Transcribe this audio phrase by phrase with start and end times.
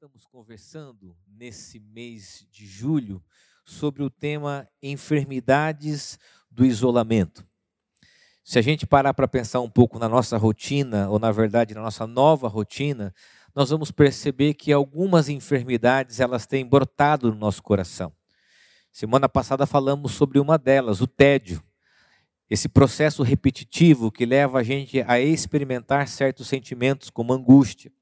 [0.00, 3.22] estamos conversando nesse mês de julho
[3.66, 6.18] sobre o tema enfermidades
[6.50, 7.46] do isolamento.
[8.42, 11.82] Se a gente parar para pensar um pouco na nossa rotina, ou na verdade na
[11.82, 13.14] nossa nova rotina,
[13.54, 18.10] nós vamos perceber que algumas enfermidades elas têm brotado no nosso coração.
[18.90, 21.62] Semana passada falamos sobre uma delas, o tédio.
[22.48, 27.92] Esse processo repetitivo que leva a gente a experimentar certos sentimentos como angústia,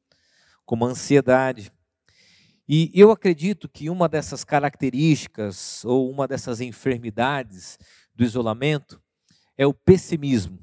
[0.64, 1.72] como ansiedade.
[2.68, 7.78] E eu acredito que uma dessas características ou uma dessas enfermidades
[8.14, 9.00] do isolamento
[9.56, 10.58] é o pessimismo.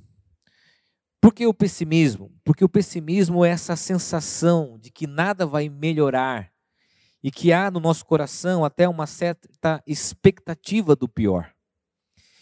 [1.20, 2.32] Por que o pessimismo?
[2.44, 6.52] Porque o pessimismo é essa sensação de que nada vai melhorar
[7.24, 11.52] e que há no nosso coração até uma certa expectativa do pior.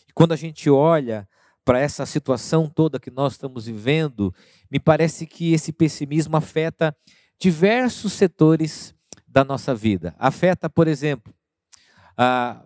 [0.09, 1.25] E quando a gente olha
[1.63, 4.35] para essa situação toda que nós estamos vivendo,
[4.69, 6.93] me parece que esse pessimismo afeta
[7.39, 8.93] diversos setores
[9.33, 10.15] da nossa vida.
[10.19, 11.33] Afeta, por exemplo,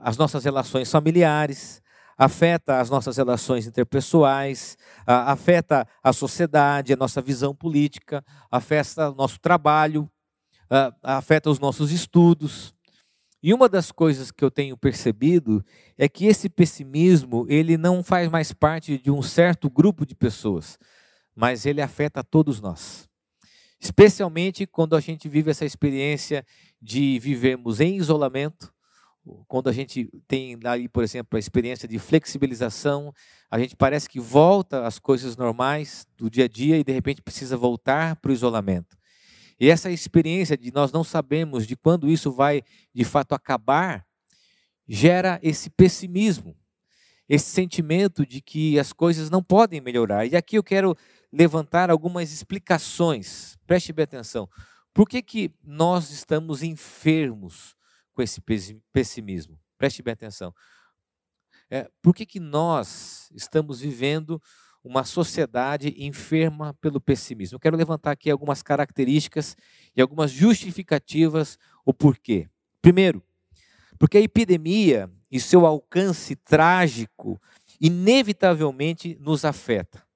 [0.01, 1.81] as nossas relações familiares,
[2.17, 9.39] afeta as nossas relações interpessoais, afeta a sociedade, a nossa visão política, afeta o nosso
[9.39, 10.11] trabalho,
[11.01, 12.75] afeta os nossos estudos.
[13.41, 15.63] E uma das coisas que eu tenho percebido
[15.97, 20.77] é que esse pessimismo, ele não faz mais parte de um certo grupo de pessoas,
[21.33, 23.06] mas ele afeta todos nós.
[23.79, 26.45] Especialmente quando a gente vive essa experiência
[26.81, 28.73] de vivermos em isolamento,
[29.47, 33.13] quando a gente tem aí, por exemplo, a experiência de flexibilização,
[33.51, 37.21] a gente parece que volta às coisas normais do dia a dia e de repente
[37.21, 38.97] precisa voltar para o isolamento.
[39.59, 42.61] E essa experiência de nós não sabemos de quando isso vai
[42.93, 44.05] de fato acabar,
[44.87, 46.55] gera esse pessimismo,
[47.27, 50.25] esse sentimento de que as coisas não podem melhorar.
[50.25, 50.95] E aqui eu quero
[51.31, 53.57] levantar algumas explicações.
[53.65, 54.49] Preste bem atenção.
[54.93, 57.75] Por que, que nós estamos enfermos
[58.13, 58.41] com esse
[58.91, 59.59] pessimismo?
[59.77, 60.53] Preste bem atenção.
[61.69, 64.41] É, por que, que nós estamos vivendo
[64.83, 67.55] uma sociedade enferma pelo pessimismo?
[67.57, 69.55] Eu quero levantar aqui algumas características
[69.95, 72.49] e algumas justificativas o porquê.
[72.81, 73.21] Primeiro,
[73.99, 77.39] porque a epidemia e seu alcance trágico
[77.81, 80.06] inevitavelmente nos afeta.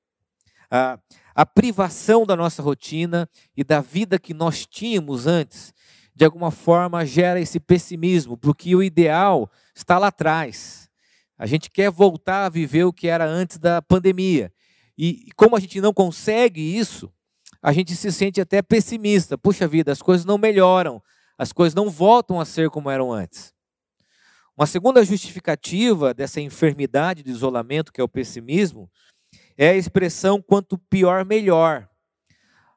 [0.71, 0.97] A,
[1.35, 5.73] a privação da nossa rotina e da vida que nós tínhamos antes
[6.15, 10.89] de alguma forma gera esse pessimismo, porque o ideal está lá atrás.
[11.37, 14.53] A gente quer voltar a viver o que era antes da pandemia.
[14.97, 17.11] E como a gente não consegue isso,
[17.61, 19.37] a gente se sente até pessimista.
[19.37, 21.01] Puxa vida, as coisas não melhoram,
[21.37, 23.53] as coisas não voltam a ser como eram antes.
[24.55, 28.87] Uma segunda justificativa dessa enfermidade de isolamento, que é o pessimismo,
[29.61, 31.87] é a expressão quanto pior, melhor.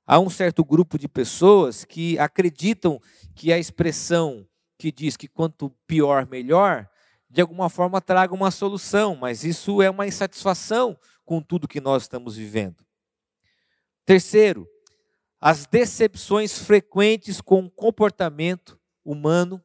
[0.07, 3.01] Há um certo grupo de pessoas que acreditam
[3.35, 4.47] que a expressão
[4.77, 6.87] que diz que quanto pior, melhor,
[7.31, 12.03] de alguma forma traga uma solução, mas isso é uma insatisfação com tudo que nós
[12.03, 12.85] estamos vivendo.
[14.05, 14.69] Terceiro,
[15.41, 19.59] as decepções frequentes com o comportamento humano,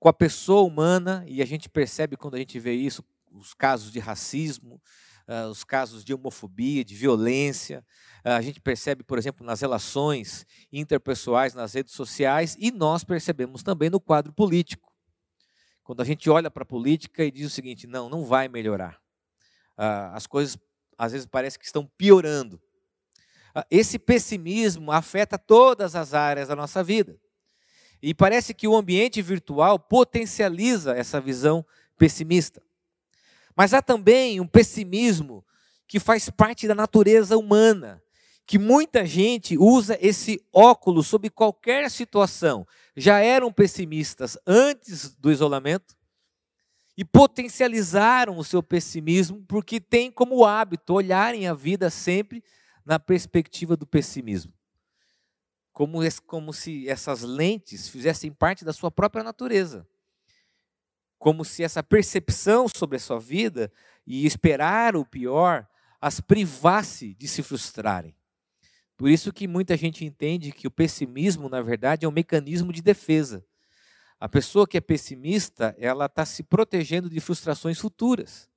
[0.00, 3.92] com a pessoa humana, e a gente percebe quando a gente vê isso, os casos
[3.92, 4.80] de racismo,
[5.28, 7.84] uh, os casos de homofobia, de violência.
[8.24, 13.62] Uh, a gente percebe, por exemplo, nas relações interpessoais, nas redes sociais, e nós percebemos
[13.62, 14.92] também no quadro político.
[15.84, 19.00] Quando a gente olha para a política e diz o seguinte: não, não vai melhorar.
[19.78, 20.58] Uh, as coisas
[20.96, 22.60] às vezes parece que estão piorando.
[23.70, 27.18] Esse pessimismo afeta todas as áreas da nossa vida.
[28.00, 31.64] E parece que o ambiente virtual potencializa essa visão
[31.96, 32.62] pessimista.
[33.58, 35.44] Mas há também um pessimismo
[35.88, 38.00] que faz parte da natureza humana,
[38.46, 42.64] que muita gente usa esse óculos sobre qualquer situação.
[42.96, 45.96] Já eram pessimistas antes do isolamento
[46.96, 52.44] e potencializaram o seu pessimismo porque têm como hábito olharem a vida sempre
[52.86, 54.52] na perspectiva do pessimismo.
[55.72, 59.84] Como, como se essas lentes fizessem parte da sua própria natureza
[61.18, 63.72] como se essa percepção sobre a sua vida
[64.06, 65.66] e esperar o pior
[66.00, 68.14] as privasse de se frustrarem.
[68.96, 72.82] Por isso que muita gente entende que o pessimismo, na verdade, é um mecanismo de
[72.82, 73.44] defesa.
[74.18, 78.48] A pessoa que é pessimista, ela está se protegendo de frustrações futuras.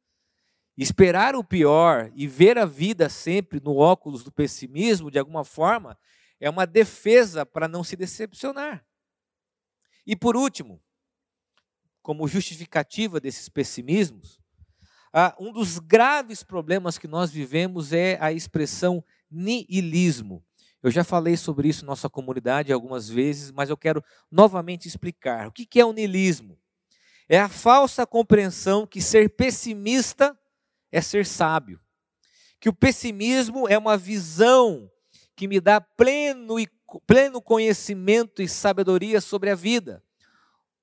[0.76, 5.98] Esperar o pior e ver a vida sempre no óculos do pessimismo, de alguma forma,
[6.40, 8.84] é uma defesa para não se decepcionar.
[10.08, 10.82] E por último,
[12.02, 14.40] como justificativa desses pessimismos,
[15.14, 20.44] ah, um dos graves problemas que nós vivemos é a expressão niilismo.
[20.82, 25.48] Eu já falei sobre isso em nossa comunidade algumas vezes, mas eu quero novamente explicar.
[25.48, 26.58] O que é o niilismo?
[27.30, 30.38] É a falsa compreensão que ser pessimista
[30.92, 31.80] é ser sábio.
[32.60, 34.90] Que o pessimismo é uma visão
[35.36, 36.68] que me dá pleno, e,
[37.06, 40.04] pleno conhecimento e sabedoria sobre a vida.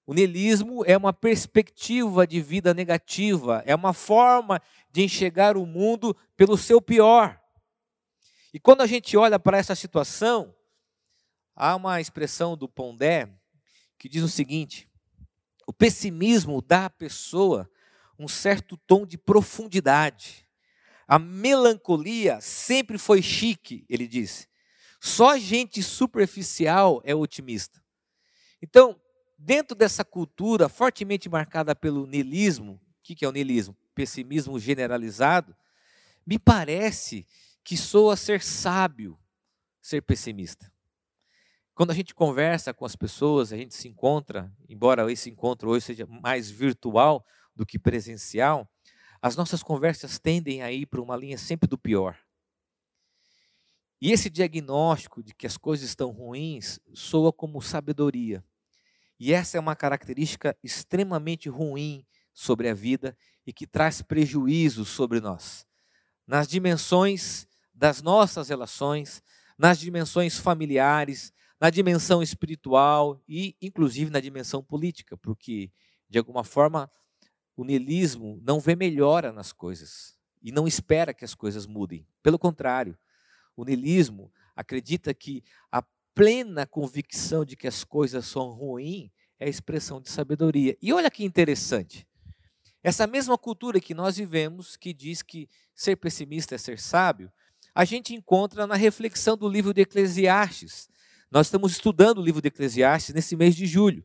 [0.08, 4.58] O niilismo é uma perspectiva de vida negativa, é uma forma
[4.90, 7.38] de enxergar o mundo pelo seu pior.
[8.50, 10.56] E quando a gente olha para essa situação,
[11.54, 13.28] há uma expressão do Pondé
[13.98, 14.88] que diz o seguinte:
[15.66, 17.70] o pessimismo dá à pessoa
[18.18, 20.48] um certo tom de profundidade.
[21.06, 24.48] A melancolia sempre foi chique, ele disse.
[25.02, 27.84] Só gente superficial é otimista.
[28.62, 28.98] Então,
[29.38, 33.76] dentro dessa cultura fortemente marcada pelo niilismo, o que é o niilismo?
[33.94, 35.56] Pessimismo generalizado,
[36.26, 37.26] me parece
[37.62, 39.18] que soa ser sábio
[39.80, 40.70] ser pessimista.
[41.74, 45.86] Quando a gente conversa com as pessoas, a gente se encontra, embora esse encontro hoje
[45.86, 47.24] seja mais virtual
[47.54, 48.68] do que presencial,
[49.22, 52.18] as nossas conversas tendem a ir para uma linha sempre do pior.
[54.00, 58.44] E esse diagnóstico de que as coisas estão ruins soa como sabedoria.
[59.18, 63.16] E essa é uma característica extremamente ruim sobre a vida
[63.46, 65.66] e que traz prejuízos sobre nós.
[66.26, 69.22] Nas dimensões das nossas relações,
[69.56, 75.72] nas dimensões familiares, na dimensão espiritual e, inclusive, na dimensão política, porque,
[76.08, 76.90] de alguma forma,
[77.56, 82.06] o niilismo não vê melhora nas coisas e não espera que as coisas mudem.
[82.22, 82.96] Pelo contrário,
[83.56, 85.42] o niilismo acredita que
[85.72, 85.82] a
[86.18, 90.76] plena convicção de que as coisas são ruins é a expressão de sabedoria.
[90.82, 92.04] E olha que interessante.
[92.82, 97.30] Essa mesma cultura que nós vivemos, que diz que ser pessimista é ser sábio,
[97.72, 100.88] a gente encontra na reflexão do livro de Eclesiastes.
[101.30, 104.04] Nós estamos estudando o livro de Eclesiastes nesse mês de julho.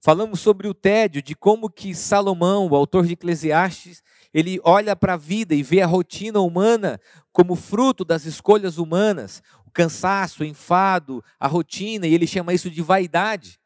[0.00, 4.02] Falamos sobre o tédio, de como que Salomão, o autor de Eclesiastes,
[4.32, 7.00] ele olha para a vida e vê a rotina humana
[7.32, 12.70] como fruto das escolhas humanas, o cansaço, o enfado, a rotina, e ele chama isso
[12.70, 13.60] de vaidade.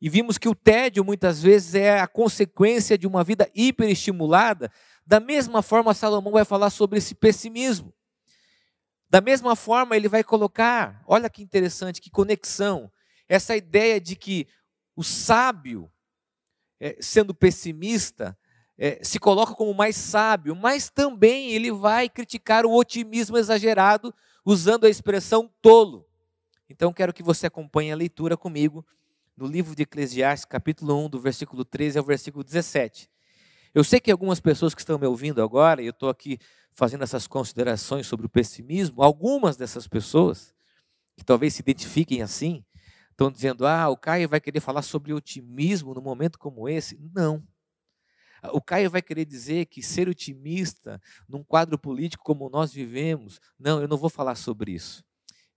[0.00, 4.72] E vimos que o tédio muitas vezes é a consequência de uma vida hiperestimulada.
[5.06, 7.94] Da mesma forma, Salomão vai falar sobre esse pessimismo.
[9.08, 12.90] Da mesma forma, ele vai colocar, olha que interessante, que conexão,
[13.28, 14.48] essa ideia de que
[14.96, 15.90] o sábio,
[16.80, 18.36] é, sendo pessimista,
[18.76, 24.12] é, se coloca como mais sábio, mas também ele vai criticar o otimismo exagerado
[24.44, 26.06] usando a expressão tolo.
[26.68, 28.86] Então quero que você acompanhe a leitura comigo
[29.36, 33.10] no livro de Eclesiastes, capítulo 1, do versículo 13 ao versículo 17.
[33.74, 36.38] Eu sei que algumas pessoas que estão me ouvindo agora, e eu estou aqui
[36.72, 40.54] fazendo essas considerações sobre o pessimismo, algumas dessas pessoas,
[41.16, 42.64] que talvez se identifiquem assim,
[43.10, 46.98] estão dizendo: ah, o Caio vai querer falar sobre otimismo num momento como esse.
[47.14, 47.42] Não.
[48.52, 53.80] O Caio vai querer dizer que ser otimista num quadro político como nós vivemos, não,
[53.80, 55.04] eu não vou falar sobre isso.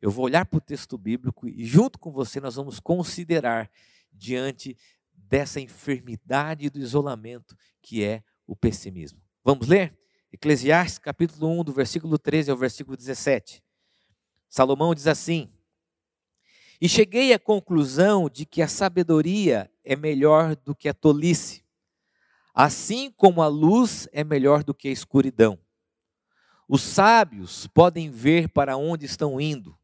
[0.02, 3.72] Eu vou olhar para o texto bíblico e, junto com você, nós vamos considerar
[4.12, 4.78] diante
[5.14, 9.22] dessa enfermidade do isolamento que é o pessimismo.
[9.44, 9.98] Vamos ler?
[10.32, 13.64] Eclesiastes capítulo 1, do versículo 13 ao versículo 17.
[14.50, 15.50] Salomão diz assim:
[16.84, 21.63] e cheguei à conclusão de que a sabedoria é melhor do que a tolice,
[22.54, 25.58] assim como a luz é melhor do que a escuridão.
[26.68, 29.78] Os sábios podem ver para onde estão indo,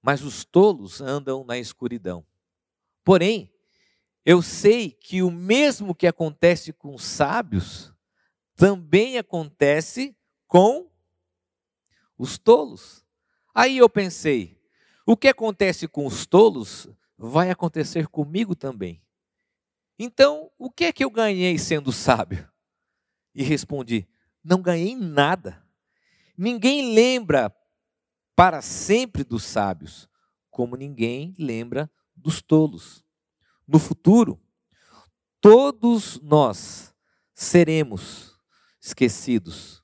[0.00, 2.24] mas os tolos andam na escuridão.
[3.04, 3.52] Porém,
[4.24, 7.92] eu sei que o mesmo que acontece com os sábios
[8.54, 10.90] também acontece com
[12.16, 13.04] os tolos.
[13.54, 14.60] Aí eu pensei,
[15.06, 19.02] o que acontece com os tolos vai acontecer comigo também.
[19.98, 22.48] Então, o que é que eu ganhei sendo sábio?
[23.34, 24.08] E respondi:
[24.44, 25.62] não ganhei nada.
[26.36, 27.54] Ninguém lembra
[28.36, 30.08] para sempre dos sábios,
[30.50, 33.04] como ninguém lembra dos tolos.
[33.66, 34.40] No futuro,
[35.40, 36.94] todos nós
[37.34, 38.38] seremos
[38.80, 39.82] esquecidos.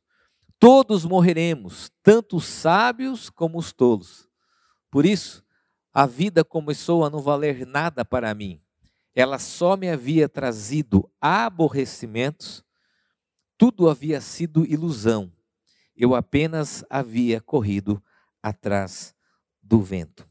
[0.58, 4.28] Todos morreremos, tanto os sábios como os tolos.
[4.90, 5.44] Por isso,
[5.92, 8.63] a vida começou a não valer nada para mim.
[9.14, 12.64] Ela só me havia trazido aborrecimentos,
[13.56, 15.32] tudo havia sido ilusão.
[15.96, 18.02] Eu apenas havia corrido
[18.42, 19.14] atrás
[19.62, 20.28] do vento.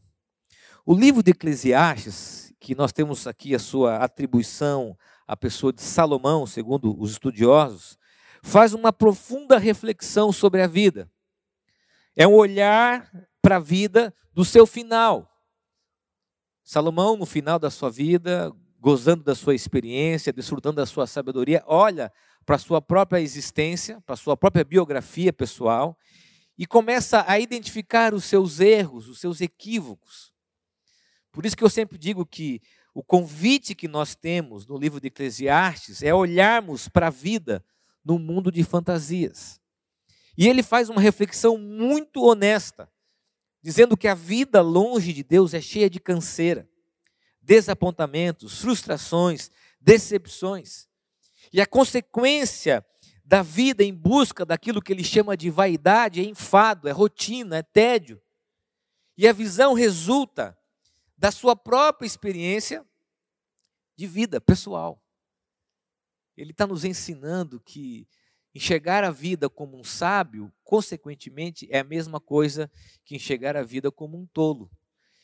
[0.85, 6.45] O livro de Eclesiastes, que nós temos aqui a sua atribuição à pessoa de Salomão,
[6.45, 7.97] segundo os estudiosos,
[8.41, 11.09] faz uma profunda reflexão sobre a vida.
[12.15, 13.09] É um olhar
[13.41, 15.29] para a vida do seu final.
[16.63, 22.11] Salomão, no final da sua vida, gozando da sua experiência, desfrutando da sua sabedoria, olha
[22.45, 25.97] para a sua própria existência, para a sua própria biografia pessoal
[26.57, 30.33] e começa a identificar os seus erros, os seus equívocos.
[31.31, 32.61] Por isso que eu sempre digo que
[32.93, 37.63] o convite que nós temos no livro de Eclesiastes é olharmos para a vida
[38.03, 39.61] num mundo de fantasias.
[40.37, 42.91] E ele faz uma reflexão muito honesta,
[43.61, 46.67] dizendo que a vida longe de Deus é cheia de canseira
[47.43, 50.87] desapontamentos, frustrações, decepções.
[51.51, 52.85] E a consequência
[53.23, 57.63] da vida em busca daquilo que ele chama de vaidade é enfado, é rotina, é
[57.63, 58.21] tédio.
[59.17, 60.57] E a visão resulta
[61.17, 62.85] da sua própria experiência
[63.95, 65.01] de vida pessoal.
[66.35, 68.07] Ele está nos ensinando que
[68.55, 72.71] enxergar a vida como um sábio, consequentemente, é a mesma coisa
[73.05, 74.69] que enxergar a vida como um tolo.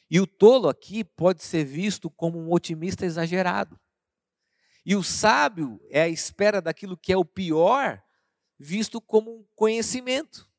[0.10, 3.80] E o tolo aqui pode ser visto como um otimista exagerado.
[4.86, 8.02] E o sábio é a espera daquilo que é o pior,
[8.58, 10.50] visto como um conhecimento.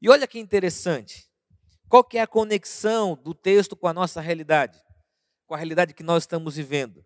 [0.00, 1.28] E olha que interessante.
[1.88, 4.80] Qual que é a conexão do texto com a nossa realidade?
[5.46, 7.04] Com a realidade que nós estamos vivendo?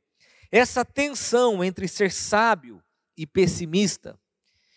[0.52, 2.82] Essa tensão entre ser sábio
[3.16, 4.20] e pessimista,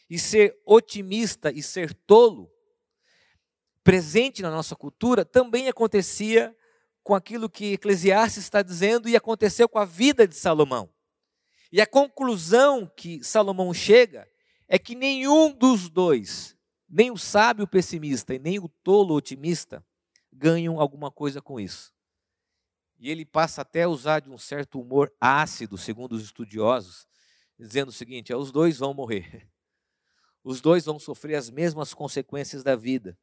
[0.09, 2.49] e ser otimista e ser tolo,
[3.83, 6.55] presente na nossa cultura, também acontecia
[7.07, 10.89] com aquilo que Eclesiastes está dizendo e aconteceu com a vida de Salomão.
[11.71, 14.29] E a conclusão que Salomão chega
[14.67, 16.53] é que nenhum dos dois,
[16.85, 19.81] nem o sábio pessimista e nem o tolo otimista,
[20.33, 21.93] ganham alguma coisa com isso.
[22.99, 27.07] E ele passa até a usar de um certo humor ácido, segundo os estudiosos,
[27.57, 29.47] dizendo o seguinte: é, os dois vão morrer.
[30.43, 33.17] Os dois vão sofrer as mesmas consequências da vida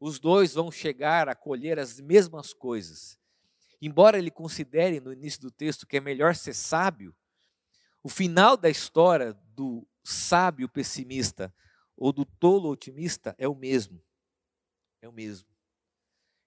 [0.00, 3.18] os dois vão chegar a colher as mesmas coisas.
[3.82, 7.14] Embora ele considere no início do texto que é melhor ser sábio,
[8.02, 11.54] o final da história do sábio pessimista
[11.94, 14.02] ou do tolo otimista é o mesmo.
[15.02, 15.48] É o mesmo.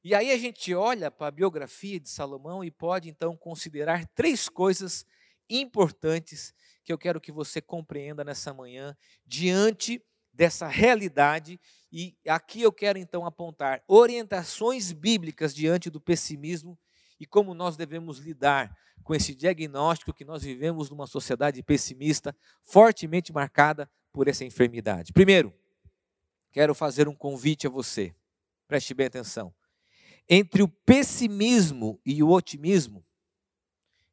[0.03, 4.50] E aí a gente olha para a biografia de Salomão e pode então considerar três
[4.50, 5.05] coisas
[5.50, 10.03] importantes que eu quero que você compreenda nessa manhã diante
[10.34, 11.60] dessa realidade
[11.92, 16.78] e aqui eu quero então apontar orientações bíblicas diante do pessimismo
[17.20, 23.32] e como nós devemos lidar com esse diagnóstico que nós vivemos numa sociedade pessimista, fortemente
[23.32, 25.13] marcada por essa enfermidade.
[25.13, 25.54] Primeiro,
[26.52, 28.16] quero fazer um convite a você.
[28.68, 29.54] Preste bem atenção.
[30.28, 33.06] Entre o pessimismo e o otimismo,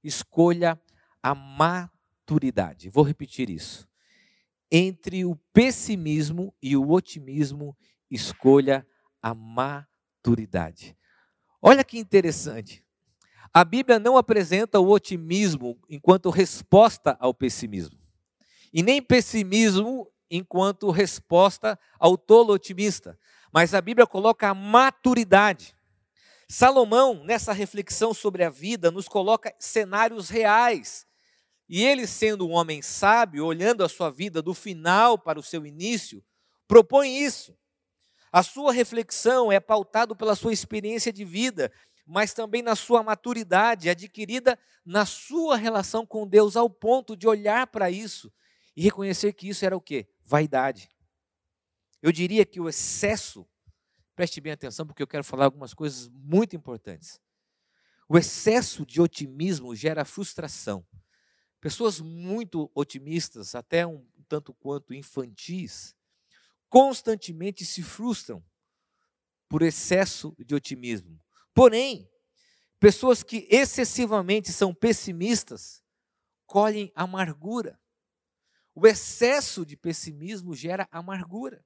[0.05, 0.79] escolha
[1.23, 2.91] a maturidade.
[2.91, 3.90] Vou repetir isso
[4.71, 7.77] entre o pessimismo e o otimismo,
[8.11, 8.87] escolha
[9.21, 10.97] a maturidade.
[11.61, 12.85] Olha que interessante.
[13.53, 17.99] A Bíblia não apresenta o otimismo enquanto resposta ao pessimismo,
[18.73, 23.19] e nem pessimismo enquanto resposta ao tolo otimista,
[23.53, 25.75] mas a Bíblia coloca a maturidade.
[26.49, 31.07] Salomão, nessa reflexão sobre a vida, nos coloca cenários reais
[31.73, 35.65] e ele, sendo um homem sábio, olhando a sua vida do final para o seu
[35.65, 36.21] início,
[36.67, 37.57] propõe isso.
[38.33, 41.71] A sua reflexão é pautado pela sua experiência de vida,
[42.05, 47.69] mas também na sua maturidade adquirida na sua relação com Deus, ao ponto de olhar
[47.69, 48.33] para isso
[48.77, 50.09] e reconhecer que isso era o quê?
[50.25, 50.91] Vaidade.
[52.03, 53.47] Eu diria que o excesso,
[54.17, 57.21] preste bem atenção, porque eu quero falar algumas coisas muito importantes.
[58.09, 60.85] O excesso de otimismo gera frustração.
[61.61, 65.95] Pessoas muito otimistas, até um tanto quanto infantis,
[66.69, 68.43] constantemente se frustram
[69.49, 71.21] por excesso de otimismo.
[71.53, 72.09] Porém,
[72.79, 75.83] pessoas que excessivamente são pessimistas
[76.47, 77.79] colhem amargura.
[78.75, 81.65] O excesso de pessimismo gera amargura.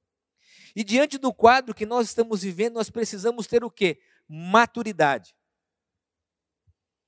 [0.74, 4.00] E diante do quadro que nós estamos vivendo, nós precisamos ter o quê?
[4.26, 5.36] Maturidade.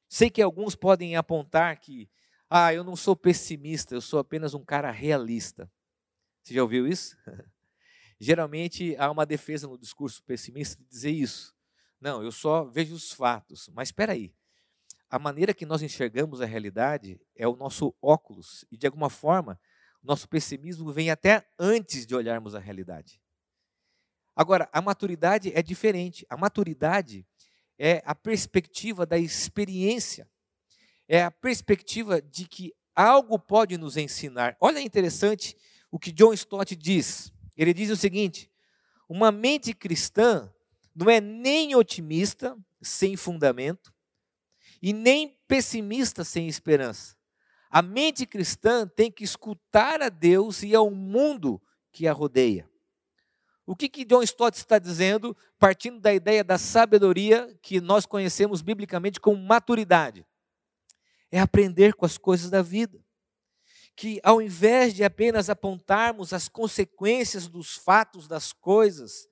[0.09, 2.09] Sei que alguns podem apontar que
[2.49, 5.71] ah, eu não sou pessimista, eu sou apenas um cara realista.
[6.43, 7.17] Você já ouviu isso?
[8.21, 11.55] Geralmente há uma defesa no discurso pessimista de dizer isso.
[12.01, 13.69] Não, eu só vejo os fatos.
[13.75, 14.33] Mas espera aí.
[15.11, 18.65] A maneira que nós enxergamos a realidade é o nosso óculos.
[18.71, 19.59] E, de alguma forma,
[20.03, 23.21] nosso pessimismo vem até antes de olharmos a realidade.
[24.35, 26.25] Agora, a maturidade é diferente.
[26.29, 27.27] A maturidade
[27.79, 30.29] é a perspectiva da experiência
[31.09, 34.57] é a perspectiva de que algo pode nos ensinar.
[34.61, 35.57] Olha interessante
[35.91, 37.33] o que John Stott diz.
[37.57, 38.51] Ele diz o seguinte:
[39.09, 40.53] uma mente cristã
[40.95, 43.93] não é nem otimista sem fundamento
[44.83, 47.17] e nem pessimista sem esperança.
[47.71, 51.61] A mente cristã tem que escutar a Deus e ao mundo
[51.93, 52.69] que a rodeia.
[53.67, 58.63] O que, que John Stott está dizendo, partindo da ideia da sabedoria que nós conhecemos
[58.63, 60.25] biblicamente como maturidade?
[61.31, 63.05] É aprender com as coisas da vida.
[63.95, 69.29] Que ao invés de apenas apontarmos as consequências dos fatos, das coisas,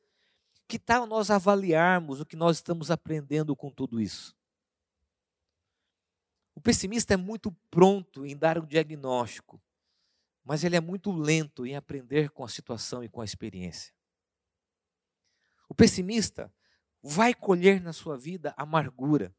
[0.66, 4.34] que tal nós avaliarmos o que nós estamos aprendendo com tudo isso?
[6.54, 9.60] O pessimista é muito pronto em dar o diagnóstico,
[10.44, 13.92] mas ele é muito lento em aprender com a situação e com a experiência.
[15.68, 16.52] O pessimista
[17.02, 19.34] vai colher na sua vida amargura,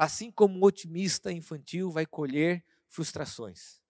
[0.00, 3.82] assim como o otimista infantil vai colher frustrações.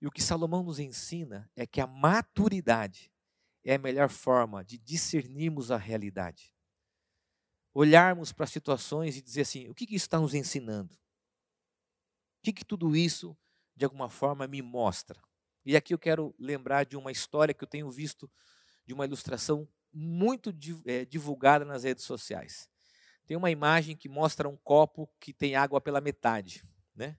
[0.00, 3.12] E o que Salomão nos ensina é que a maturidade
[3.62, 6.56] é a melhor forma de discernirmos a realidade.
[7.74, 10.94] Olharmos para situações e dizer assim: o que, que isso está nos ensinando?
[10.94, 13.36] O que, que tudo isso,
[13.76, 15.22] de alguma forma, me mostra?
[15.62, 18.32] E aqui eu quero lembrar de uma história que eu tenho visto,
[18.86, 20.50] de uma ilustração muito
[20.86, 22.71] é, divulgada nas redes sociais.
[23.32, 26.62] Tem uma imagem que mostra um copo que tem água pela metade,
[26.94, 27.16] né?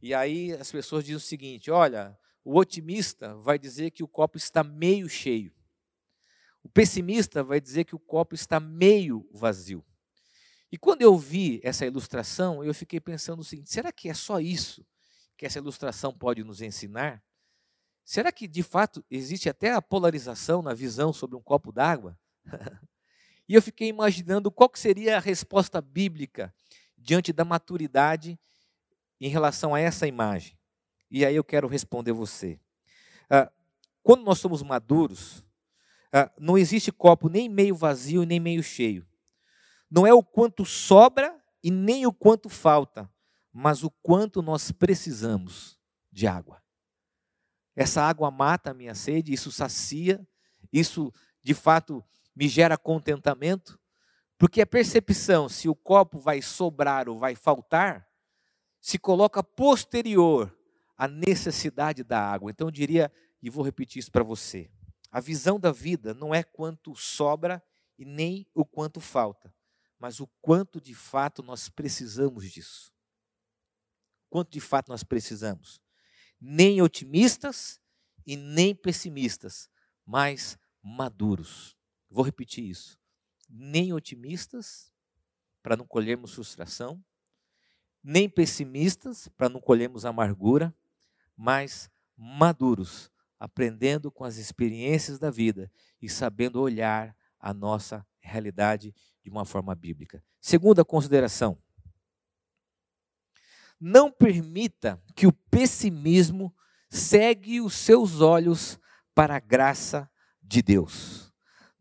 [0.00, 4.38] E aí as pessoas dizem o seguinte: olha, o otimista vai dizer que o copo
[4.38, 5.52] está meio cheio.
[6.62, 9.84] O pessimista vai dizer que o copo está meio vazio.
[10.72, 14.40] E quando eu vi essa ilustração, eu fiquei pensando o seguinte: será que é só
[14.40, 14.82] isso
[15.36, 17.22] que essa ilustração pode nos ensinar?
[18.02, 22.18] Será que de fato existe até a polarização na visão sobre um copo d'água?
[23.48, 26.54] e eu fiquei imaginando qual seria a resposta bíblica
[26.96, 28.38] diante da maturidade
[29.20, 30.58] em relação a essa imagem.
[31.10, 32.58] E aí eu quero responder você.
[33.30, 33.50] Ah,
[34.02, 35.44] quando nós somos maduros,
[36.12, 39.06] ah, não existe copo nem meio vazio nem meio cheio.
[39.90, 43.10] Não é o quanto sobra e nem o quanto falta,
[43.52, 45.78] mas o quanto nós precisamos
[46.10, 46.62] de água.
[47.76, 50.26] Essa água mata a minha sede, isso sacia,
[50.72, 52.04] isso de fato
[52.34, 53.78] me gera contentamento,
[54.38, 58.08] porque a percepção se o copo vai sobrar ou vai faltar
[58.80, 60.54] se coloca posterior
[60.96, 62.50] à necessidade da água.
[62.50, 64.70] Então eu diria, e vou repetir isso para você:
[65.10, 67.62] a visão da vida não é quanto sobra
[67.98, 69.54] e nem o quanto falta,
[69.98, 72.92] mas o quanto de fato nós precisamos disso.
[74.28, 75.80] Quanto de fato nós precisamos
[76.46, 77.80] nem otimistas
[78.26, 79.70] e nem pessimistas,
[80.04, 81.74] mas maduros.
[82.14, 82.96] Vou repetir isso.
[83.50, 84.92] Nem otimistas,
[85.60, 87.04] para não colhermos frustração,
[88.04, 90.72] nem pessimistas, para não colhermos amargura,
[91.36, 95.68] mas maduros, aprendendo com as experiências da vida
[96.00, 100.22] e sabendo olhar a nossa realidade de uma forma bíblica.
[100.40, 101.60] Segunda consideração:
[103.80, 106.54] não permita que o pessimismo
[106.88, 108.78] segue os seus olhos
[109.16, 110.08] para a graça
[110.40, 111.33] de Deus.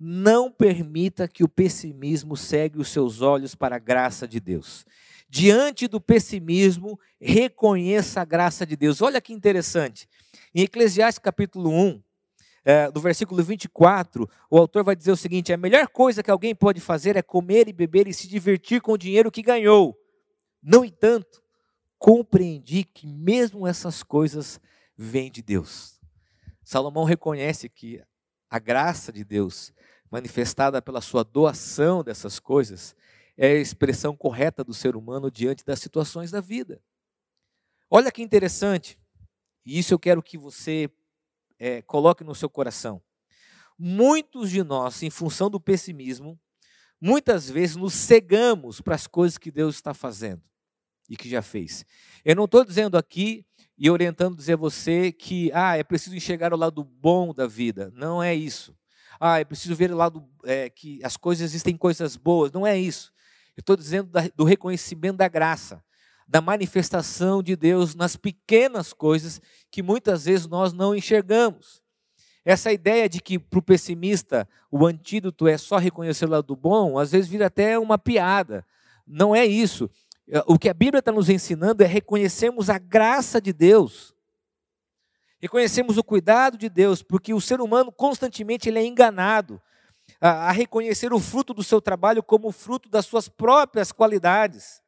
[0.05, 4.85] Não permita que o pessimismo segue os seus olhos para a graça de Deus.
[5.29, 9.01] Diante do pessimismo, reconheça a graça de Deus.
[9.01, 10.09] Olha que interessante.
[10.53, 12.03] Em Eclesiastes capítulo 1,
[12.65, 16.53] é, do versículo 24, o autor vai dizer o seguinte: a melhor coisa que alguém
[16.53, 19.97] pode fazer é comer e beber e se divertir com o dinheiro que ganhou.
[20.61, 21.41] No entanto,
[21.97, 24.59] compreendi que mesmo essas coisas
[24.97, 25.97] vêm de Deus.
[26.61, 28.03] Salomão reconhece que
[28.53, 29.73] a graça de Deus,
[30.13, 32.95] manifestada pela sua doação dessas coisas,
[33.35, 36.79] é a expressão correta do ser humano diante das situações da vida.
[37.89, 38.99] Olha que interessante,
[39.65, 40.87] e isso eu quero que você
[41.57, 43.01] é, coloque no seu coração.
[43.75, 46.39] Muitos de nós, em função do pessimismo,
[47.01, 50.43] muitas vezes nos cegamos para as coisas que Deus está fazendo
[51.09, 51.83] e que já fez.
[52.23, 53.43] Eu não estou dizendo aqui
[53.75, 57.91] e orientando dizer a você que ah, é preciso enxergar o lado bom da vida.
[57.95, 58.77] Não é isso.
[59.19, 62.51] Ah, é preciso ver o lado é, que as coisas existem coisas boas.
[62.51, 63.11] Não é isso.
[63.55, 65.83] Eu estou dizendo da, do reconhecimento da graça,
[66.27, 71.81] da manifestação de Deus nas pequenas coisas que muitas vezes nós não enxergamos.
[72.45, 76.97] Essa ideia de que para o pessimista o antídoto é só reconhecer o lado bom,
[76.99, 78.65] às vezes vira até uma piada.
[79.07, 79.89] Não é isso.
[80.27, 84.12] É, o que a Bíblia está nos ensinando é reconhecermos a graça de Deus,
[85.43, 89.61] reconhecemos o cuidado de Deus, porque o ser humano constantemente ele é enganado
[90.21, 94.81] a, a reconhecer o fruto do seu trabalho como fruto das suas próprias qualidades.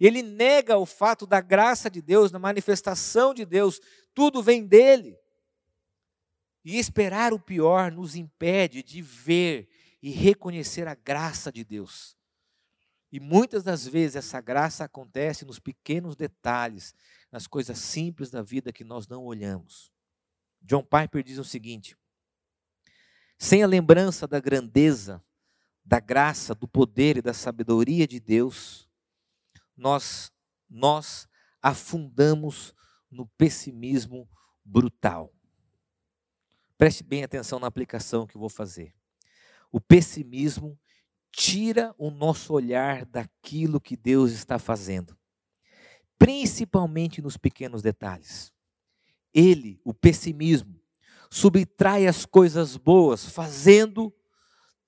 [0.00, 3.80] Ele nega o fato da graça de Deus, da manifestação de Deus,
[4.12, 5.16] tudo vem dele.
[6.64, 9.68] E esperar o pior nos impede de ver
[10.02, 12.16] e reconhecer a graça de Deus.
[13.12, 16.96] E muitas das vezes essa graça acontece nos pequenos detalhes,
[17.32, 19.90] nas coisas simples da vida que nós não olhamos.
[20.60, 21.96] John Piper diz o seguinte:
[23.38, 25.24] sem a lembrança da grandeza,
[25.84, 28.88] da graça, do poder e da sabedoria de Deus,
[29.76, 30.30] nós
[30.68, 31.28] nós
[31.60, 32.74] afundamos
[33.10, 34.28] no pessimismo
[34.64, 35.32] brutal.
[36.78, 38.94] Preste bem atenção na aplicação que eu vou fazer.
[39.70, 40.78] O pessimismo
[41.30, 45.16] tira o nosso olhar daquilo que Deus está fazendo,
[46.22, 48.52] principalmente nos pequenos detalhes.
[49.34, 50.80] Ele, o pessimismo,
[51.28, 54.14] subtrai as coisas boas, fazendo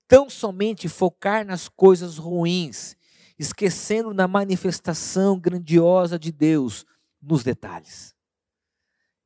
[0.07, 2.95] tão somente focar nas coisas ruins,
[3.37, 6.85] esquecendo da manifestação grandiosa de Deus
[7.21, 8.15] nos detalhes.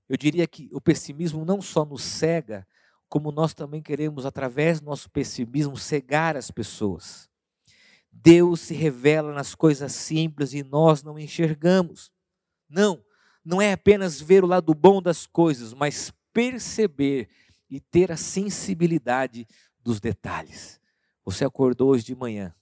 [0.08, 2.67] Eu diria que o pessimismo não só nos cega,
[3.08, 7.29] como nós também queremos, através do nosso pessimismo, cegar as pessoas.
[8.12, 12.12] Deus se revela nas coisas simples e nós não enxergamos.
[12.67, 13.04] Não,
[13.43, 17.30] não é apenas ver o lado bom das coisas, mas perceber
[17.69, 19.48] e ter a sensibilidade
[19.82, 20.80] dos detalhes.
[21.24, 22.54] Você acordou hoje de manhã.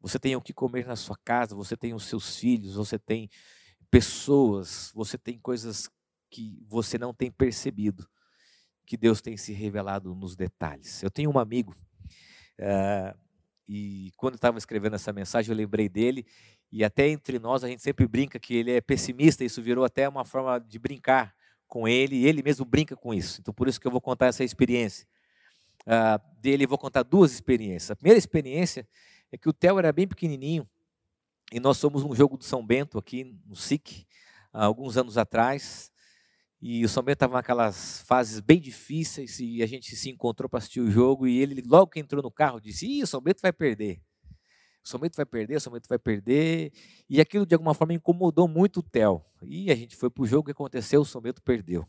[0.00, 3.28] Você tem o que comer na sua casa, você tem os seus filhos, você tem
[3.90, 5.88] pessoas, você tem coisas
[6.30, 8.08] que você não tem percebido
[8.86, 11.02] que Deus tem se revelado nos detalhes.
[11.02, 11.74] Eu tenho um amigo,
[12.60, 13.18] uh,
[13.68, 16.26] e quando estava escrevendo essa mensagem, eu lembrei dele,
[16.70, 20.08] e até entre nós a gente sempre brinca que ele é pessimista, isso virou até
[20.08, 21.34] uma forma de brincar
[21.66, 23.40] com ele, e ele mesmo brinca com isso.
[23.40, 25.06] Então, por isso que eu vou contar essa experiência.
[25.82, 27.90] Uh, dele, eu vou contar duas experiências.
[27.90, 28.86] A primeira experiência
[29.30, 30.68] é que o Theo era bem pequenininho,
[31.52, 34.06] e nós fomos num jogo do São Bento, aqui no SIC,
[34.52, 35.92] há alguns anos atrás,
[36.68, 40.58] e o São Bento estava naquelas fases bem difíceis e a gente se encontrou para
[40.58, 43.40] assistir o jogo e ele logo que entrou no carro disse: "Ih, o São Bento
[43.40, 44.02] vai perder.
[44.84, 46.72] O São Bento vai perder, o São Bento vai perder".
[47.08, 49.22] E aquilo de alguma forma incomodou muito o Theo.
[49.44, 51.02] E a gente foi para o jogo, que aconteceu?
[51.02, 51.86] O São Bento perdeu.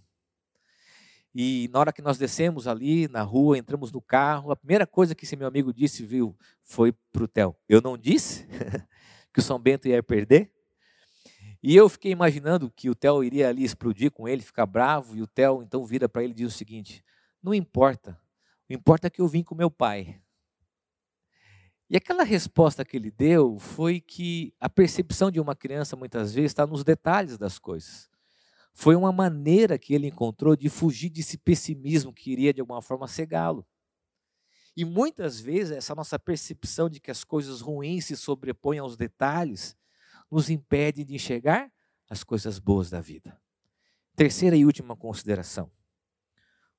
[1.33, 5.15] E na hora que nós descemos ali na rua, entramos no carro, a primeira coisa
[5.15, 8.47] que esse meu amigo disse, viu, foi para o Theo: Eu não disse
[9.33, 10.51] que o São Bento ia perder?
[11.61, 15.21] E eu fiquei imaginando que o Theo iria ali explodir com ele, ficar bravo, e
[15.21, 17.03] o Theo então vira para ele e diz o seguinte:
[17.41, 18.19] Não importa,
[18.69, 20.21] o importa é que eu vim com meu pai.
[21.89, 26.51] E aquela resposta que ele deu foi que a percepção de uma criança muitas vezes
[26.51, 28.09] está nos detalhes das coisas.
[28.73, 33.07] Foi uma maneira que ele encontrou de fugir desse pessimismo que iria de alguma forma
[33.07, 33.65] cegá-lo.
[34.75, 39.75] E muitas vezes essa nossa percepção de que as coisas ruins se sobrepõem aos detalhes
[40.31, 41.71] nos impede de enxergar
[42.09, 43.39] as coisas boas da vida.
[44.15, 45.71] Terceira e última consideração.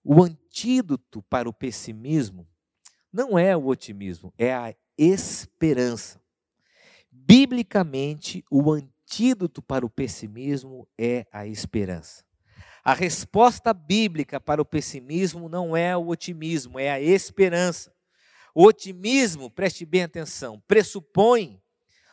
[0.02, 2.48] O antídoto para o pessimismo
[3.12, 6.20] não é o otimismo, é a esperança.
[7.10, 12.24] Biblicamente, o antídoto para o pessimismo é a esperança.
[12.84, 17.92] A resposta bíblica para o pessimismo não é o otimismo, é a esperança.
[18.54, 21.60] O otimismo, preste bem atenção, pressupõe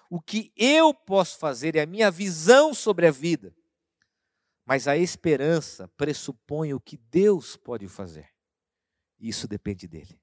[0.10, 3.56] o que eu posso fazer, é a minha visão sobre a vida.
[4.66, 8.30] Mas a esperança pressupõe o que Deus pode fazer.
[9.20, 10.20] Isso depende dele.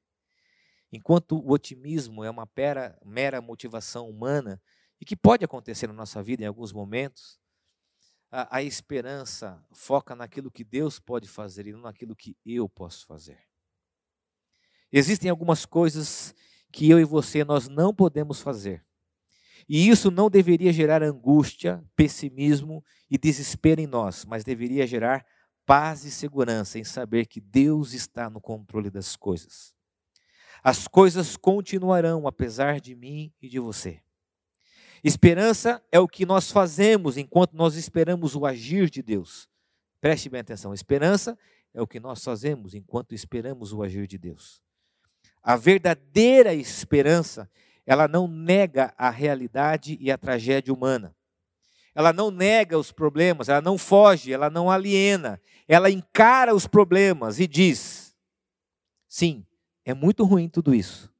[0.91, 4.61] Enquanto o otimismo é uma pera, mera motivação humana,
[5.01, 7.41] e que pode acontecer na nossa vida em alguns momentos,
[8.31, 13.07] a, a esperança foca naquilo que Deus pode fazer e não naquilo que eu posso
[13.07, 13.39] fazer.
[14.93, 16.35] Existem algumas coisas
[16.71, 18.85] que eu e você nós não podemos fazer
[19.69, 25.25] e isso não deveria gerar angústia, pessimismo e desespero em nós, mas deveria gerar
[25.65, 29.75] paz e segurança em saber que Deus está no controle das coisas.
[30.63, 34.01] As coisas continuarão apesar de mim e de você.
[35.03, 39.49] Esperança é o que nós fazemos enquanto nós esperamos o agir de Deus.
[40.01, 41.37] Preste bem atenção: esperança
[41.75, 44.63] é o que nós fazemos enquanto esperamos o agir de Deus.
[45.43, 47.51] A verdadeira esperança
[47.87, 51.15] ela não nega a realidade e a tragédia humana.
[51.95, 55.41] Ela não nega os problemas, ela não foge, ela não aliena.
[55.69, 58.17] Ela encara os problemas e diz:
[59.09, 59.47] sim,
[59.85, 61.13] é muito ruim tudo isso,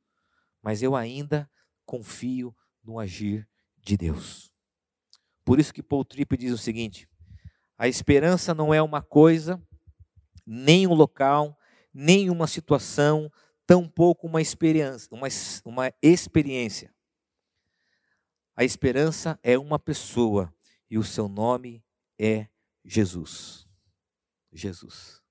[0.63, 1.51] mas eu ainda
[1.85, 3.47] confio no agir
[3.79, 4.51] de Deus.
[5.45, 7.09] Por isso que Paul Tripp diz o seguinte:
[7.77, 9.61] a esperança não é uma coisa,
[10.47, 11.59] nem um local,
[11.93, 13.31] nem uma situação,
[13.73, 15.29] tampouco uma experiência, uma,
[15.65, 16.93] uma experiência.
[18.55, 20.53] A esperança é uma pessoa
[20.91, 21.83] e o seu nome
[22.19, 22.49] é
[22.85, 23.67] Jesus.
[24.53, 25.23] Jesus.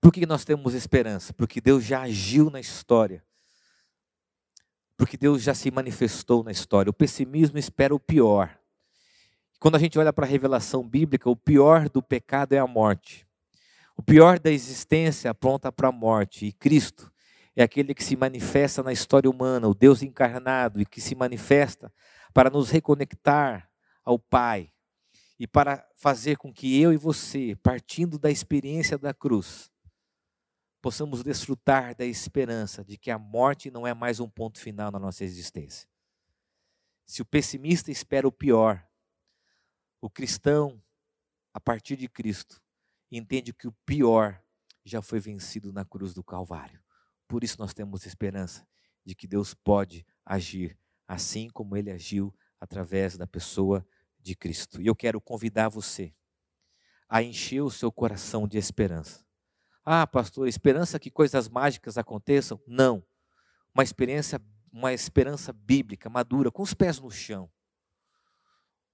[0.00, 1.32] Por que nós temos esperança?
[1.32, 3.24] Porque Deus já agiu na história
[4.96, 6.88] porque Deus já se manifestou na história.
[6.88, 8.58] O pessimismo espera o pior.
[9.60, 13.26] Quando a gente olha para a revelação bíblica, o pior do pecado é a morte.
[13.94, 16.46] O pior da existência aponta para a morte.
[16.46, 17.12] E Cristo
[17.56, 21.90] é aquele que se manifesta na história humana, o Deus encarnado, e que se manifesta
[22.34, 23.70] para nos reconectar
[24.04, 24.70] ao Pai
[25.38, 29.72] e para fazer com que eu e você, partindo da experiência da cruz,
[30.82, 34.98] possamos desfrutar da esperança de que a morte não é mais um ponto final na
[34.98, 35.88] nossa existência.
[37.06, 38.86] Se o pessimista espera o pior,
[40.00, 40.82] o cristão,
[41.54, 42.62] a partir de Cristo,
[43.10, 44.42] entende que o pior
[44.84, 46.85] já foi vencido na cruz do Calvário.
[47.28, 48.66] Por isso nós temos esperança
[49.04, 53.86] de que Deus pode agir assim como ele agiu através da pessoa
[54.18, 54.80] de Cristo.
[54.80, 56.12] E eu quero convidar você
[57.08, 59.24] a encher o seu coração de esperança.
[59.84, 62.60] Ah, pastor, esperança que coisas mágicas aconteçam?
[62.66, 63.04] Não.
[63.72, 64.40] Uma experiência,
[64.72, 67.48] uma esperança bíblica, madura, com os pés no chão.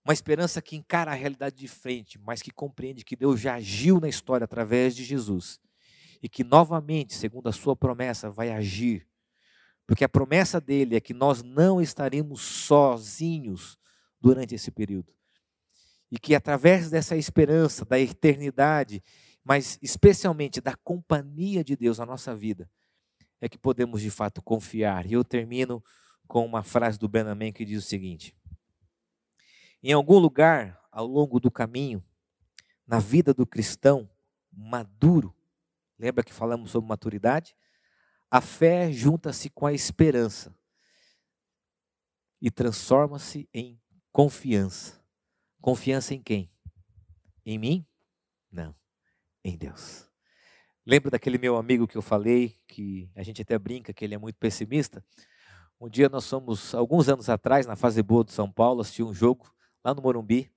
[0.05, 4.01] Uma esperança que encara a realidade de frente, mas que compreende que Deus já agiu
[4.01, 5.59] na história através de Jesus
[6.23, 9.07] e que novamente, segundo a sua promessa, vai agir.
[9.87, 13.77] Porque a promessa dele é que nós não estaremos sozinhos
[14.21, 15.13] durante esse período.
[16.11, 19.03] E que através dessa esperança, da eternidade,
[19.43, 22.71] mas especialmente da companhia de Deus na nossa vida,
[23.41, 25.05] é que podemos de fato confiar.
[25.07, 25.83] E eu termino
[26.29, 28.37] com uma frase do Benamém que diz o seguinte:
[29.83, 32.05] Em algum lugar ao longo do caminho,
[32.87, 34.09] na vida do cristão
[34.53, 35.35] maduro,
[36.03, 37.55] Lembra que falamos sobre maturidade?
[38.29, 40.53] A fé junta-se com a esperança
[42.41, 45.01] e transforma-se em confiança.
[45.61, 46.51] Confiança em quem?
[47.47, 47.87] Em mim?
[48.51, 48.75] Não,
[49.45, 50.11] em Deus.
[50.85, 54.19] Lembra daquele meu amigo que eu falei, que a gente até brinca que ele é
[54.19, 55.05] muito pessimista?
[55.81, 59.15] Um dia nós fomos, alguns anos atrás, na fase boa do São Paulo, assistir um
[59.15, 60.52] jogo lá no Morumbi.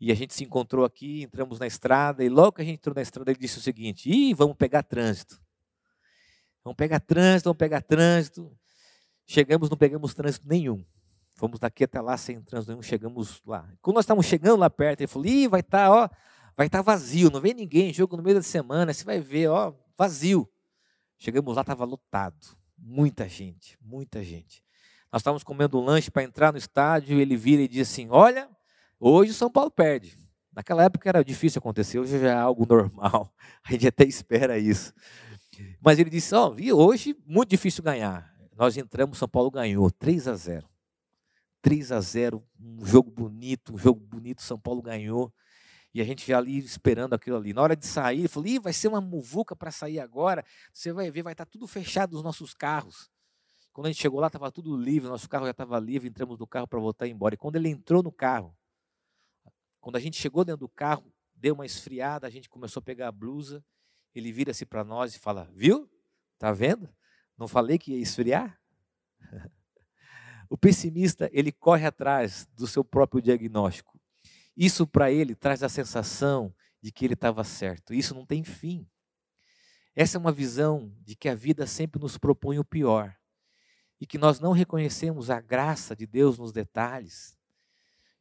[0.00, 2.94] E a gente se encontrou aqui, entramos na estrada, e logo que a gente entrou
[2.94, 5.40] na estrada, ele disse o seguinte: Ih, vamos pegar trânsito.
[6.62, 8.56] Vamos pegar trânsito, vamos pegar trânsito.
[9.26, 10.84] Chegamos, não pegamos trânsito nenhum.
[11.34, 13.68] Fomos daqui até lá sem trânsito nenhum, chegamos lá.
[13.80, 16.08] Quando nós estávamos chegando lá perto, ele falou: Ih, vai estar, tá, ó,
[16.56, 19.48] vai estar tá vazio, não vem ninguém, jogo no meio da semana, você vai ver,
[19.48, 20.48] ó, vazio.
[21.18, 22.56] Chegamos lá, estava lotado.
[22.76, 24.62] Muita gente, muita gente.
[25.12, 28.48] Nós estávamos comendo um lanche para entrar no estádio, ele vira e diz assim: Olha,
[29.00, 30.18] Hoje o São Paulo perde.
[30.52, 33.32] Naquela época era difícil acontecer, hoje já é algo normal.
[33.62, 34.92] A gente até espera isso.
[35.80, 38.34] Mas ele disse: Ó, oh, hoje muito difícil ganhar.
[38.56, 40.68] Nós entramos, São Paulo ganhou 3 a 0.
[41.62, 45.32] 3 a 0, um jogo bonito, um jogo bonito, São Paulo ganhou.
[45.94, 47.52] E a gente já ali esperando aquilo ali.
[47.52, 50.44] Na hora de sair, ele falou: Ih, vai ser uma muvuca para sair agora.
[50.72, 53.08] Você vai ver, vai estar tá tudo fechado os nossos carros.
[53.72, 56.48] Quando a gente chegou lá, estava tudo livre, nosso carro já estava livre, entramos no
[56.48, 57.34] carro para voltar embora.
[57.34, 58.57] E quando ele entrou no carro,
[59.88, 63.08] quando a gente chegou dentro do carro, deu uma esfriada, a gente começou a pegar
[63.08, 63.64] a blusa,
[64.14, 65.90] ele vira-se para nós e fala: Viu?
[66.38, 66.94] Tá vendo?
[67.38, 68.60] Não falei que ia esfriar?
[70.50, 73.98] o pessimista, ele corre atrás do seu próprio diagnóstico.
[74.54, 77.94] Isso para ele traz a sensação de que ele estava certo.
[77.94, 78.86] Isso não tem fim.
[79.96, 83.16] Essa é uma visão de que a vida sempre nos propõe o pior
[83.98, 87.37] e que nós não reconhecemos a graça de Deus nos detalhes,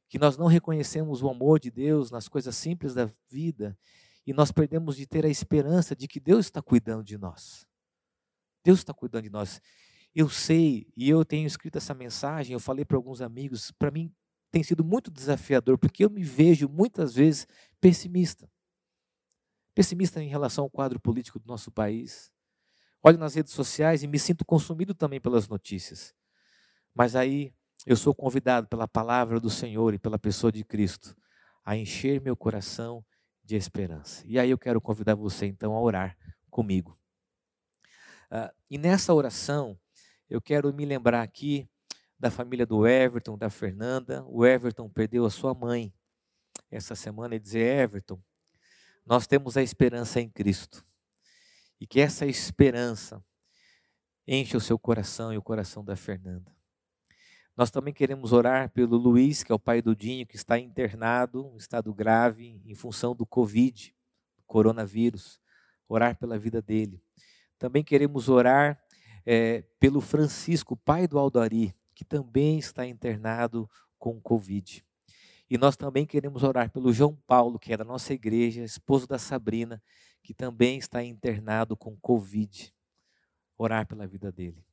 [0.10, 3.78] que nós não reconhecemos o amor de Deus nas coisas simples da vida
[4.26, 7.66] e nós perdemos de ter a esperança de que Deus está cuidando de nós.
[8.64, 9.62] Deus está cuidando de nós.
[10.14, 14.14] Eu sei, e eu tenho escrito essa mensagem, eu falei para alguns amigos, para mim
[14.52, 17.48] tem sido muito desafiador, porque eu me vejo muitas vezes
[17.80, 18.50] pessimista.
[19.76, 22.32] Pessimista em relação ao quadro político do nosso país.
[23.04, 26.14] Olho nas redes sociais e me sinto consumido também pelas notícias.
[26.94, 27.54] Mas aí
[27.86, 31.16] eu sou convidado pela palavra do Senhor e pela pessoa de Cristo
[31.64, 33.06] a encher meu coração
[33.44, 34.24] de esperança.
[34.26, 36.18] E aí eu quero convidar você então a orar
[36.50, 36.98] comigo.
[38.32, 39.80] Uh, e nessa oração,
[40.30, 41.70] eu quero me lembrar aqui
[42.20, 44.24] da família do Everton, da Fernanda.
[44.28, 45.94] O Everton perdeu a sua mãe
[46.70, 48.22] essa semana e dizer: Everton,
[49.06, 50.86] nós temos a esperança em Cristo.
[51.80, 53.24] E que essa esperança
[54.28, 56.57] enche o seu coração e o coração da Fernanda.
[57.58, 61.50] Nós também queremos orar pelo Luiz, que é o pai do Dinho, que está internado,
[61.56, 63.96] em estado grave, em função do Covid,
[64.46, 65.42] coronavírus.
[65.90, 67.02] Orar pela vida dele.
[67.58, 68.80] Também queremos orar
[69.26, 73.68] é, pelo Francisco, pai do Aldari, que também está internado
[73.98, 74.86] com Covid.
[75.50, 79.18] E nós também queremos orar pelo João Paulo, que é da nossa igreja, esposo da
[79.18, 79.82] Sabrina,
[80.22, 82.72] que também está internado com Covid.
[83.58, 84.64] Orar pela vida dele.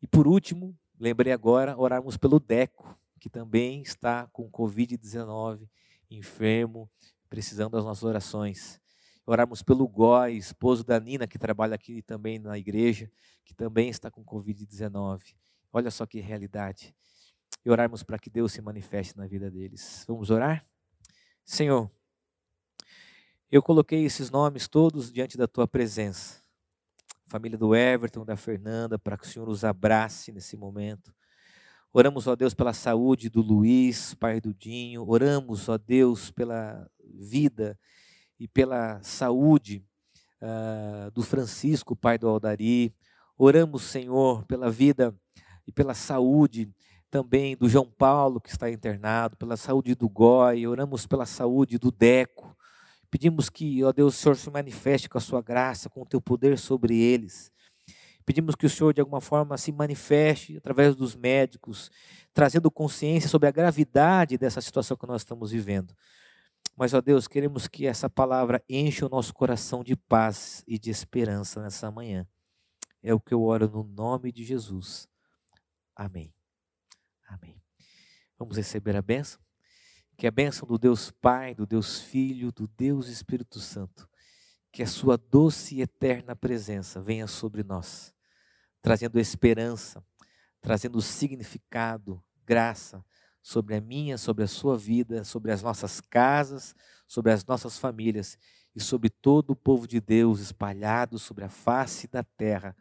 [0.00, 5.68] E por último, lembrei agora, orarmos pelo Deco, que também está com Covid-19,
[6.10, 6.88] enfermo,
[7.28, 8.80] precisando das nossas orações.
[9.26, 13.10] Orarmos pelo Gói, esposo da Nina, que trabalha aqui também na igreja,
[13.44, 15.34] que também está com Covid-19.
[15.72, 16.94] Olha só que realidade.
[17.64, 20.04] E orarmos para que Deus se manifeste na vida deles.
[20.06, 20.64] Vamos orar?
[21.44, 21.90] Senhor,
[23.50, 26.45] eu coloquei esses nomes todos diante da tua presença.
[27.28, 31.12] Família do Everton, da Fernanda, para que o Senhor os abrace nesse momento.
[31.92, 35.04] Oramos, ó Deus, pela saúde do Luiz, pai do Dinho.
[35.08, 37.78] Oramos, ó Deus, pela vida
[38.38, 39.84] e pela saúde
[40.40, 42.94] uh, do Francisco, pai do Aldari.
[43.36, 45.14] Oramos, Senhor, pela vida
[45.66, 46.72] e pela saúde
[47.10, 50.66] também do João Paulo, que está internado, pela saúde do Goi.
[50.66, 52.55] Oramos pela saúde do Deco.
[53.10, 56.20] Pedimos que, ó Deus, o Senhor se manifeste com a sua graça, com o teu
[56.20, 57.50] poder sobre eles.
[58.24, 61.90] Pedimos que o Senhor, de alguma forma, se manifeste através dos médicos,
[62.34, 65.94] trazendo consciência sobre a gravidade dessa situação que nós estamos vivendo.
[66.76, 70.90] Mas, ó Deus, queremos que essa palavra encha o nosso coração de paz e de
[70.90, 72.26] esperança nessa manhã.
[73.00, 75.08] É o que eu oro no nome de Jesus.
[75.94, 76.34] Amém.
[77.28, 77.62] Amém.
[78.36, 79.45] Vamos receber a bênção?
[80.16, 84.08] Que a bênção do Deus Pai, do Deus Filho, do Deus Espírito Santo,
[84.72, 88.14] que a sua doce e eterna presença venha sobre nós
[88.86, 90.00] trazendo esperança,
[90.60, 93.04] trazendo significado, graça
[93.42, 96.72] sobre a minha, sobre a sua vida, sobre as nossas casas,
[97.04, 98.38] sobre as nossas famílias
[98.76, 102.76] e sobre todo o povo de Deus espalhado sobre a face da terra,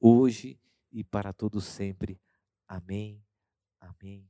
[0.00, 0.58] hoje
[0.90, 2.18] e para todo sempre.
[2.66, 3.22] Amém.
[3.78, 4.26] Amém.